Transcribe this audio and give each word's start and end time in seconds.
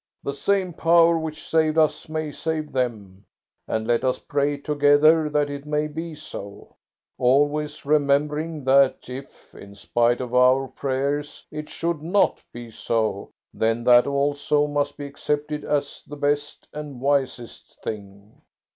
The 0.23 0.33
same 0.33 0.73
Power 0.73 1.19
which 1.19 1.47
saved 1.47 1.77
us 1.77 2.09
may 2.09 2.31
save 2.31 2.71
them, 2.71 3.23
and 3.67 3.85
let 3.85 4.03
us 4.03 4.17
pray 4.17 4.57
together 4.57 5.29
that 5.29 5.47
it 5.51 5.67
may 5.67 5.85
be 5.87 6.15
so, 6.15 6.75
always 7.19 7.85
remembering 7.85 8.63
that 8.63 9.07
if, 9.09 9.53
in 9.53 9.75
spite 9.75 10.19
of 10.19 10.33
our 10.33 10.67
prayers, 10.67 11.45
it 11.51 11.69
should 11.69 12.01
not 12.01 12.43
be 12.51 12.71
so, 12.71 13.29
then 13.53 13.83
that 13.83 14.07
also 14.07 14.65
must 14.65 14.97
be 14.97 15.05
accepted 15.05 15.63
as 15.63 16.01
the 16.07 16.17
best 16.17 16.67
and 16.73 16.99
wisest 16.99 17.77
thing." 17.83 18.41